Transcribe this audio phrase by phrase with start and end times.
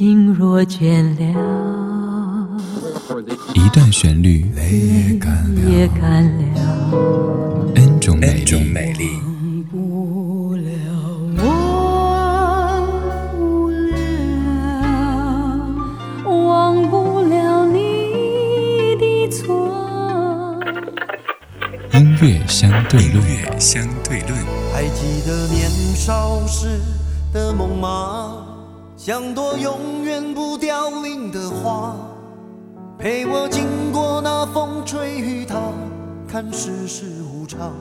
[0.00, 2.48] 心若倦了，
[3.52, 6.40] 一段旋律也干了
[7.74, 9.10] ，N 种美丽。
[21.92, 24.32] 音乐相对论，相对论。
[24.72, 26.80] 还记得年少时
[27.34, 28.49] 的梦吗？
[29.02, 31.96] 像朵永远不凋零的花，
[32.98, 35.58] 陪我经过那风吹雨打，
[36.28, 37.72] 看世事无常，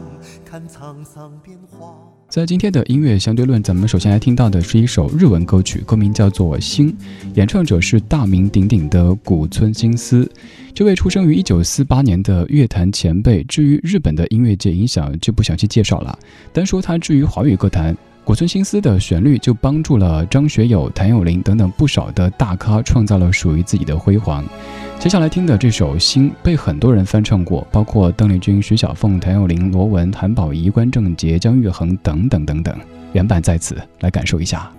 [0.45, 1.93] 看沧桑变化。
[2.29, 6.89] 在今天的音乐相对论，咱们首先来听到的是一首日文歌曲，歌名叫做《星》，
[7.35, 10.25] 演唱者是大名鼎鼎的古村新司。
[10.73, 16.17] 这位出生于一九四八年的乐坛前辈，至于日本的音乐界影响就不详细介绍了。
[16.53, 17.93] 单说他至于华语歌坛，
[18.28, 24.42] 古村新司的旋律就帮助了张学友、谭咏麟等等不少的大咖创造了属于自己的辉煌。
[24.98, 32.74] 接下来听的这首《心》被很多人翻唱过，包括邓丽君、徐小凤、谭咏麟、罗文、韩宝仪、关正杰、姜育恒等等等等。
[33.12, 34.72] 原版在此，来感受一下。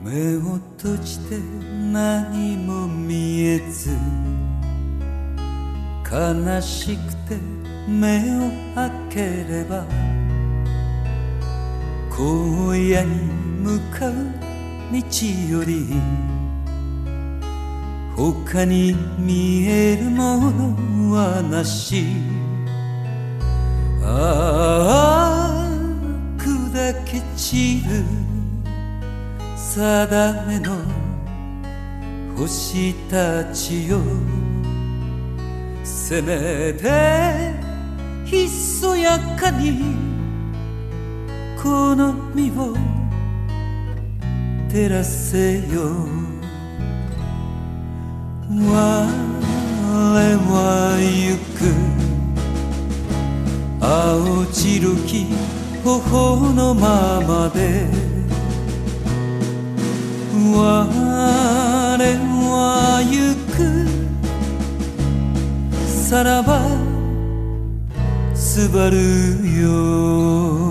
[6.06, 7.36] 悲しくて
[7.88, 9.84] 目を開ければ
[12.12, 14.13] 荒野に 向かう
[14.91, 14.99] 道
[15.51, 15.87] より
[18.17, 22.05] 他に見えるものはなし。
[24.03, 25.71] ああ
[26.39, 28.05] 砕け散る
[29.57, 30.77] 定めの
[32.37, 34.01] 星たちよ。
[35.85, 37.55] せめて
[38.25, 39.95] ひそやかに
[41.63, 42.75] この身を
[44.73, 46.07] 照らせよ。
[48.49, 49.05] 我
[50.47, 51.75] は行く。
[53.81, 55.27] 青白き
[55.83, 57.89] 頬のままで。
[60.55, 60.87] 我
[61.97, 63.59] は行く。
[65.85, 66.61] さらば
[68.37, 68.97] すばる
[69.61, 70.70] よ。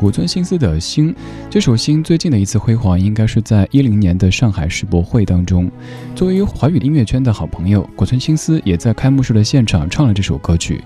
[0.00, 1.12] 古村新司的《星》
[1.50, 5.70] 这首《星》最近的一次辉煌，应该是在一零年的上海世博会当中。
[6.16, 10.82] 作为华语音乐圈的好朋友，古村新司也在开幕式的现场唱了这首歌曲。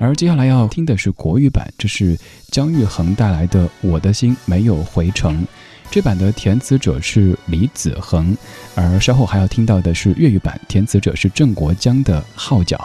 [0.00, 2.18] 而接下来要听的是国语版，这是
[2.50, 5.42] 姜育恒带来的《我的心没有回城》。
[5.88, 8.36] 这版的填词者是李子恒，
[8.74, 12.76] 而稍后还要听到的是粤语版，填词者是郑国江的《号角》。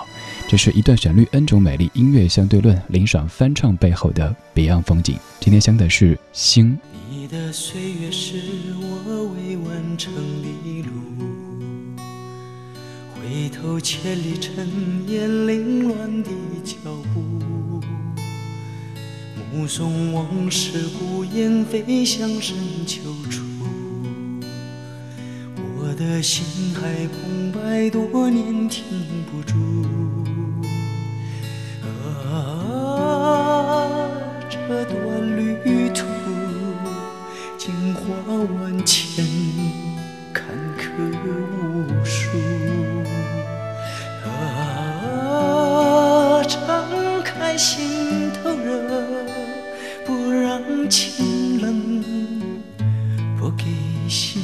[0.51, 5.17] 这是一段旋律，N 种美丽，音乐相对论，林爽翻唱背后的别样风景。
[5.39, 6.77] 今天香的是星。
[7.09, 8.35] 你的岁月是
[8.81, 10.91] 我未完成的路，
[13.15, 14.67] 回头千里尘
[15.07, 16.29] 烟凌乱的
[16.65, 16.75] 脚
[17.13, 17.79] 步。
[19.53, 23.41] 目送往事孤雁飞向深秋处，
[26.01, 28.83] 的心还空白多年停
[29.31, 29.53] 不住。
[31.83, 32.39] 啊，
[34.49, 34.95] 这段
[35.37, 36.03] 旅途
[37.55, 38.01] 惊花
[38.33, 39.23] 万千，
[40.33, 40.43] 坎
[40.75, 40.81] 坷
[41.21, 42.29] 无数。
[44.25, 44.29] 啊，
[46.47, 46.59] 敞
[47.23, 48.81] 开心头热。
[50.03, 52.03] 不让情冷，
[53.37, 53.65] 不给
[54.09, 54.41] 心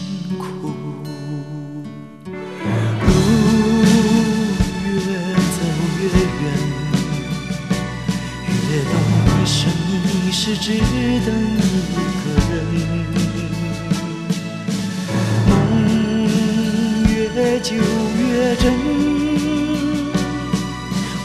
[17.57, 18.72] 越久越真，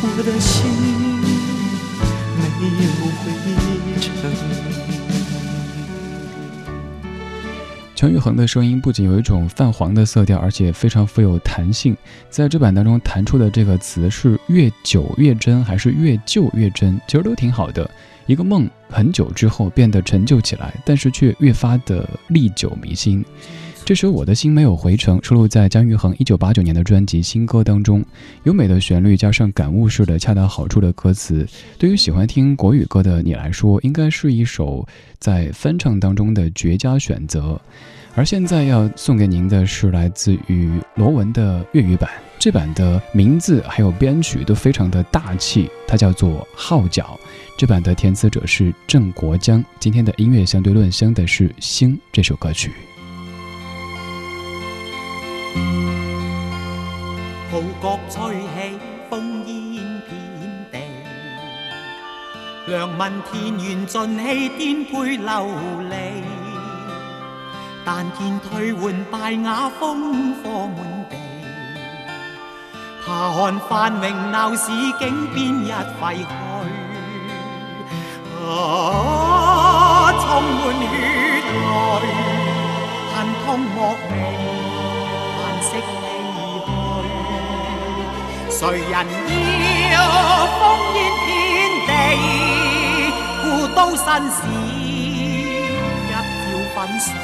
[0.01, 0.65] 我的心
[2.59, 2.89] 没有
[3.21, 3.31] 回
[4.01, 4.09] 城。
[7.95, 11.95] 姜育恒的声音不仅有一种泛黄的色调，而且非常富有弹性。
[12.31, 17.91] 在这版当中弹出的这个词是“越久越真”还是“越旧越真”，其实都挺好的。
[18.25, 23.23] 一个梦很久之后变得陈旧起来，但是却越发的历久弥新。
[23.85, 28.03] 这首《我的心没有回城》收录在姜育恒一九八九年的专辑《新歌》当中。
[28.45, 31.45] 优美的旋律加上感悟式的恰到好处的歌词，
[31.79, 34.87] 对于喜欢听国语歌的你来说，应该是一首
[35.19, 37.61] 在翻唱当中的绝佳选择。
[38.15, 42.09] 而现在要送给您的是来自于罗文的粤语版，
[42.39, 47.19] 这版的名字还有编曲都非常的大气，它叫做《号角》。
[47.59, 49.63] 这版的填词者是郑国江。
[49.81, 52.71] 今天的音乐相对论相的是《星》这首歌曲。
[62.67, 65.49] 良民田园尽弃，颠沛流
[65.91, 65.95] 离。
[67.85, 70.77] 但见退换败瓦，烽火满
[71.11, 71.17] 地。
[73.05, 73.71] 下看繁
[74.01, 74.71] 荣闹市
[75.01, 75.03] 景，
[75.35, 75.69] 边一
[76.01, 76.31] 废墟。
[78.47, 80.85] 啊，充满血
[81.51, 82.05] 泪，
[83.13, 83.15] 恨
[83.45, 83.77] 痛莫
[84.09, 84.15] 名，
[85.35, 86.01] 叹息唏
[86.65, 86.69] 嘘。
[88.51, 88.95] 谁人
[89.93, 89.95] 要
[93.75, 94.37] 故都新事
[94.77, 96.17] 一朝
[96.75, 97.15] 粉碎。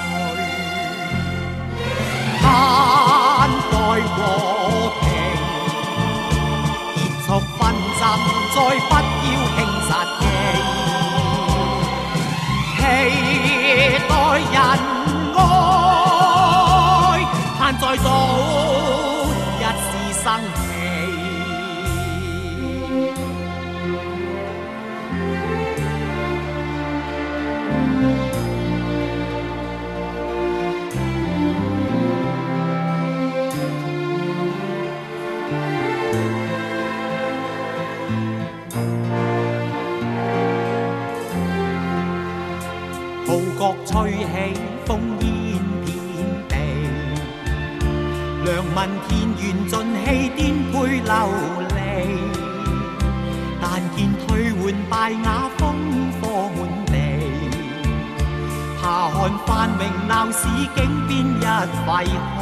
[2.40, 2.46] 盼
[3.70, 3.74] 待
[4.08, 4.16] 和
[5.00, 5.04] 平，
[6.94, 7.28] 结束
[7.58, 7.60] 纷
[7.98, 8.02] 争，
[8.54, 8.58] 再
[49.66, 49.72] 尽
[50.04, 50.06] 气，
[50.36, 50.38] 颠
[50.70, 51.12] 沛流
[51.74, 51.76] 离。
[53.60, 54.92] 但见退换败
[55.24, 55.26] 瓦，
[55.58, 55.60] 烽
[56.20, 56.22] 火
[56.56, 56.94] 满地。
[58.80, 58.82] 下
[59.12, 59.16] 看
[59.46, 60.40] 繁荣闹市
[60.76, 61.20] 景，边一
[61.84, 61.86] 废
[62.36, 62.38] 墟。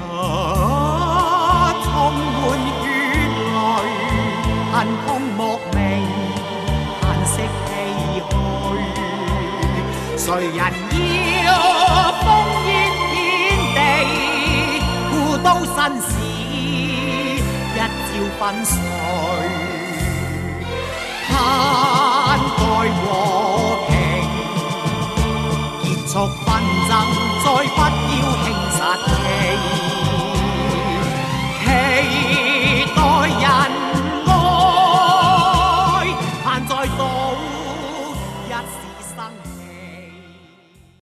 [0.00, 0.02] 啊，
[1.84, 1.86] 充
[2.32, 2.34] 满
[2.80, 2.82] 血
[3.54, 3.56] 泪，
[4.72, 4.74] 恨
[5.06, 5.40] 痛莫
[5.72, 5.74] 名，
[7.00, 7.32] 叹息
[7.66, 7.68] 唏
[8.16, 8.18] 嘘。
[10.18, 10.26] 谁
[10.56, 10.58] 人
[15.94, 17.84] 一朝
[18.38, 18.78] 粉碎。
[21.28, 23.25] 盼待